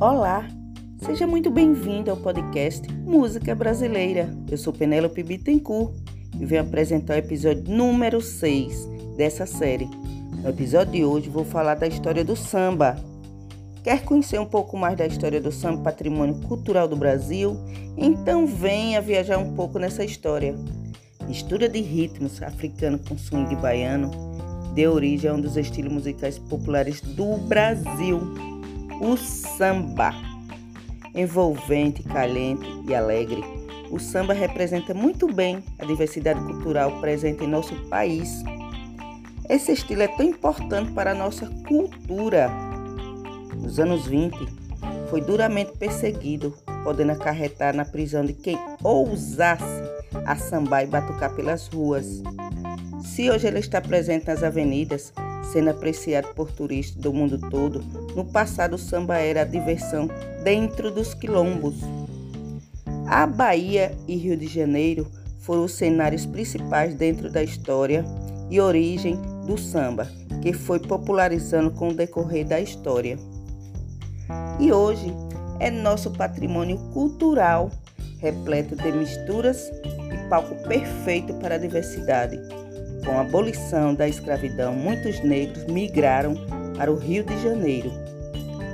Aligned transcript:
Olá, 0.00 0.46
seja 1.04 1.26
muito 1.26 1.50
bem-vindo 1.50 2.08
ao 2.08 2.16
podcast 2.16 2.86
Música 3.04 3.52
Brasileira. 3.52 4.32
Eu 4.48 4.56
sou 4.56 4.72
Penélope 4.72 5.24
Bittencourt 5.24 5.92
e 6.38 6.46
venho 6.46 6.62
apresentar 6.62 7.14
o 7.14 7.18
episódio 7.18 7.64
número 7.66 8.20
6 8.20 8.88
dessa 9.16 9.44
série. 9.44 9.90
No 10.40 10.50
episódio 10.50 10.92
de 10.92 11.04
hoje 11.04 11.28
vou 11.28 11.44
falar 11.44 11.74
da 11.74 11.88
história 11.88 12.24
do 12.24 12.36
samba. 12.36 12.94
Quer 13.82 14.04
conhecer 14.04 14.38
um 14.38 14.46
pouco 14.46 14.76
mais 14.76 14.96
da 14.96 15.04
história 15.04 15.40
do 15.40 15.50
samba, 15.50 15.82
patrimônio 15.82 16.42
cultural 16.42 16.86
do 16.86 16.94
Brasil? 16.94 17.56
Então 17.96 18.46
venha 18.46 19.02
viajar 19.02 19.38
um 19.38 19.52
pouco 19.54 19.80
nessa 19.80 20.04
história. 20.04 20.54
Mistura 21.26 21.68
de 21.68 21.80
ritmos 21.80 22.40
africano 22.40 23.00
com 23.00 23.18
swing 23.18 23.56
baiano 23.56 24.12
deu 24.76 24.92
origem 24.92 25.28
a 25.28 25.34
um 25.34 25.40
dos 25.40 25.56
estilos 25.56 25.92
musicais 25.92 26.38
populares 26.38 27.00
do 27.00 27.36
Brasil 27.48 28.57
o 29.00 29.16
samba. 29.16 30.14
Envolvente, 31.14 32.02
caliente 32.02 32.66
e 32.86 32.94
alegre, 32.94 33.42
o 33.90 33.98
samba 33.98 34.32
representa 34.32 34.92
muito 34.92 35.32
bem 35.32 35.62
a 35.78 35.84
diversidade 35.84 36.40
cultural 36.40 37.00
presente 37.00 37.44
em 37.44 37.48
nosso 37.48 37.74
país. 37.88 38.42
Esse 39.48 39.72
estilo 39.72 40.02
é 40.02 40.08
tão 40.08 40.26
importante 40.26 40.92
para 40.92 41.12
a 41.12 41.14
nossa 41.14 41.46
cultura. 41.66 42.50
Nos 43.56 43.80
anos 43.80 44.06
20, 44.06 44.36
foi 45.08 45.22
duramente 45.22 45.72
perseguido, 45.78 46.54
podendo 46.84 47.12
acarretar 47.12 47.74
na 47.74 47.84
prisão 47.84 48.24
de 48.24 48.34
quem 48.34 48.58
ousasse 48.82 49.82
a 50.26 50.36
sambar 50.36 50.84
e 50.84 50.86
batucar 50.86 51.34
pelas 51.34 51.66
ruas. 51.68 52.22
Se 53.02 53.30
hoje 53.30 53.46
ele 53.46 53.58
está 53.58 53.80
presente 53.80 54.26
nas 54.26 54.42
avenidas, 54.42 55.12
sendo 55.52 55.70
apreciado 55.70 56.28
por 56.34 56.50
turistas 56.50 57.00
do 57.00 57.12
mundo 57.12 57.38
todo, 57.50 57.82
no 58.14 58.24
passado 58.24 58.74
o 58.74 58.78
samba 58.78 59.18
era 59.18 59.42
a 59.42 59.44
diversão 59.44 60.08
dentro 60.42 60.90
dos 60.90 61.14
quilombos. 61.14 61.76
A 63.06 63.26
Bahia 63.26 63.96
e 64.06 64.16
Rio 64.16 64.36
de 64.36 64.46
Janeiro 64.46 65.06
foram 65.40 65.64
os 65.64 65.72
cenários 65.72 66.26
principais 66.26 66.94
dentro 66.94 67.30
da 67.30 67.42
história 67.42 68.04
e 68.50 68.60
origem 68.60 69.18
do 69.46 69.56
samba, 69.56 70.06
que 70.42 70.52
foi 70.52 70.78
popularizando 70.78 71.70
com 71.70 71.88
o 71.88 71.94
decorrer 71.94 72.46
da 72.46 72.60
história. 72.60 73.18
E 74.60 74.72
hoje 74.72 75.12
é 75.58 75.70
nosso 75.70 76.10
patrimônio 76.10 76.76
cultural, 76.92 77.70
repleto 78.18 78.76
de 78.76 78.92
misturas 78.92 79.70
e 79.84 80.28
palco 80.28 80.54
perfeito 80.68 81.32
para 81.34 81.54
a 81.54 81.58
diversidade 81.58 82.38
com 83.04 83.12
a 83.12 83.20
abolição 83.20 83.94
da 83.94 84.08
escravidão, 84.08 84.74
muitos 84.74 85.22
negros 85.22 85.64
migraram 85.66 86.34
para 86.76 86.92
o 86.92 86.96
Rio 86.96 87.24
de 87.24 87.40
Janeiro, 87.42 87.90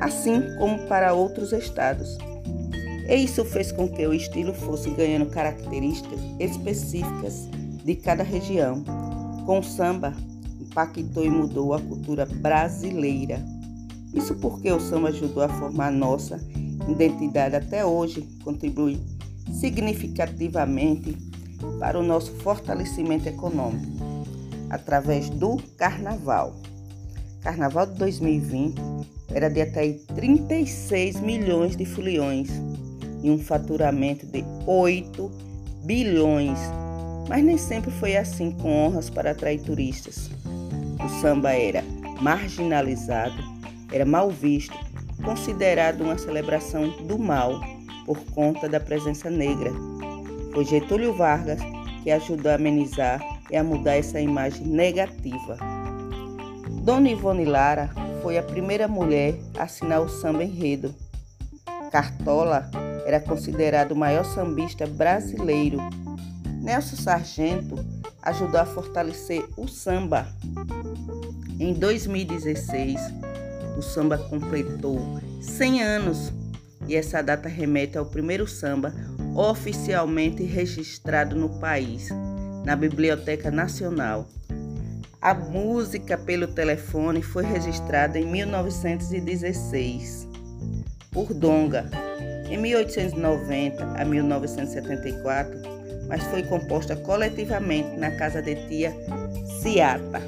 assim 0.00 0.42
como 0.58 0.78
para 0.86 1.12
outros 1.12 1.52
estados. 1.52 2.16
E 3.08 3.14
isso 3.16 3.44
fez 3.44 3.72
com 3.72 3.88
que 3.88 4.06
o 4.06 4.12
estilo 4.12 4.52
fosse 4.52 4.90
ganhando 4.90 5.26
características 5.26 6.20
específicas 6.38 7.48
de 7.84 7.94
cada 7.94 8.22
região. 8.22 8.84
Com 9.46 9.60
o 9.60 9.64
samba, 9.64 10.12
impactou 10.60 11.24
e 11.24 11.30
mudou 11.30 11.72
a 11.72 11.80
cultura 11.80 12.26
brasileira. 12.26 13.42
Isso 14.12 14.34
porque 14.36 14.70
o 14.70 14.80
samba 14.80 15.08
ajudou 15.08 15.42
a 15.42 15.48
formar 15.48 15.90
nossa 15.90 16.38
identidade 16.86 17.56
até 17.56 17.84
hoje, 17.84 18.28
contribui 18.44 18.98
significativamente 19.52 21.16
para 21.80 21.98
o 21.98 22.02
nosso 22.02 22.32
fortalecimento 22.36 23.28
econômico 23.28 23.98
através 24.70 25.28
do 25.30 25.56
Carnaval. 25.76 26.54
Carnaval 27.42 27.86
de 27.86 27.94
2020 27.94 28.76
era 29.32 29.48
de 29.48 29.60
até 29.60 29.92
36 30.14 31.20
milhões 31.20 31.76
de 31.76 31.84
foliões 31.84 32.50
e 33.22 33.30
um 33.30 33.38
faturamento 33.38 34.26
de 34.26 34.44
8 34.66 35.30
bilhões. 35.84 36.58
Mas 37.28 37.44
nem 37.44 37.58
sempre 37.58 37.90
foi 37.90 38.16
assim 38.16 38.50
com 38.50 38.70
honras 38.70 39.10
para 39.10 39.32
atrair 39.32 39.60
turistas. 39.60 40.30
O 41.04 41.08
samba 41.20 41.52
era 41.52 41.84
marginalizado, 42.20 43.36
era 43.92 44.04
mal 44.04 44.30
visto, 44.30 44.76
considerado 45.24 46.00
uma 46.00 46.18
celebração 46.18 46.88
do 47.06 47.18
mal 47.18 47.60
por 48.06 48.18
conta 48.34 48.68
da 48.68 48.80
presença 48.80 49.30
negra. 49.30 49.70
Foi 50.52 50.64
Getúlio 50.64 51.14
Vargas 51.14 51.60
que 52.02 52.10
ajudou 52.10 52.50
a 52.50 52.54
amenizar 52.54 53.20
e 53.50 53.56
a 53.56 53.64
mudar 53.64 53.96
essa 53.96 54.20
imagem 54.20 54.66
negativa. 54.66 55.56
Dona 56.82 57.10
Ivone 57.10 57.44
Lara 57.44 57.90
foi 58.22 58.38
a 58.38 58.42
primeira 58.42 58.88
mulher 58.88 59.34
a 59.56 59.64
assinar 59.64 60.00
o 60.00 60.08
samba 60.08 60.44
enredo. 60.44 60.94
Cartola 61.90 62.70
era 63.06 63.20
considerado 63.20 63.92
o 63.92 63.96
maior 63.96 64.24
sambista 64.24 64.86
brasileiro. 64.86 65.78
Nelson 66.62 66.96
Sargento 66.96 67.76
ajudou 68.22 68.60
a 68.60 68.66
fortalecer 68.66 69.46
o 69.56 69.66
samba. 69.66 70.26
Em 71.58 71.72
2016, 71.72 73.00
o 73.76 73.82
samba 73.82 74.18
completou 74.18 75.00
100 75.40 75.82
anos 75.82 76.32
e 76.86 76.94
essa 76.94 77.22
data 77.22 77.48
remete 77.48 77.96
ao 77.96 78.06
primeiro 78.06 78.46
samba 78.46 78.92
oficialmente 79.34 80.42
registrado 80.42 81.36
no 81.36 81.48
país 81.60 82.08
na 82.68 82.76
Biblioteca 82.76 83.50
Nacional. 83.50 84.28
A 85.22 85.32
música 85.32 86.18
pelo 86.18 86.46
telefone 86.46 87.22
foi 87.22 87.42
registrada 87.42 88.18
em 88.18 88.26
1916 88.26 90.28
por 91.10 91.32
Donga, 91.32 91.86
em 92.50 92.58
1890 92.58 93.82
a 93.82 94.04
1974, 94.04 95.58
mas 96.08 96.22
foi 96.24 96.42
composta 96.42 96.94
coletivamente 96.94 97.96
na 97.96 98.10
casa 98.10 98.42
de 98.42 98.54
tia 98.68 98.94
Ciata. 99.62 100.20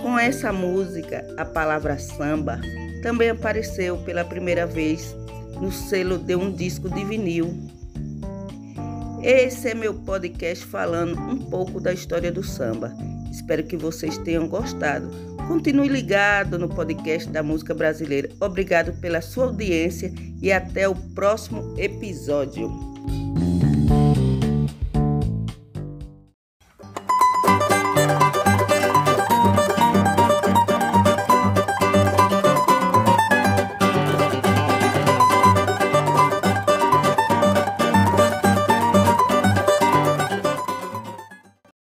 Com 0.00 0.18
essa 0.18 0.50
música, 0.50 1.26
a 1.36 1.44
palavra 1.44 1.98
samba 1.98 2.58
também 3.02 3.28
apareceu 3.28 3.98
pela 3.98 4.24
primeira 4.24 4.66
vez 4.66 5.14
no 5.60 5.70
selo 5.70 6.16
de 6.16 6.34
um 6.34 6.50
disco 6.50 6.88
de 6.88 7.04
vinil 7.04 7.73
esse 9.24 9.70
é 9.70 9.74
meu 9.74 9.94
podcast 9.94 10.66
falando 10.66 11.18
um 11.18 11.38
pouco 11.38 11.80
da 11.80 11.94
história 11.94 12.30
do 12.30 12.42
samba. 12.42 12.94
Espero 13.30 13.64
que 13.64 13.74
vocês 13.74 14.18
tenham 14.18 14.46
gostado. 14.46 15.08
Continue 15.48 15.88
ligado 15.88 16.58
no 16.58 16.68
podcast 16.68 17.30
da 17.30 17.42
música 17.42 17.72
brasileira. 17.72 18.28
Obrigado 18.38 18.92
pela 19.00 19.22
sua 19.22 19.46
audiência 19.46 20.12
e 20.42 20.52
até 20.52 20.86
o 20.86 20.94
próximo 20.94 21.74
episódio. 21.78 22.70